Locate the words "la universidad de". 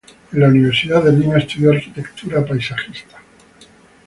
0.39-1.11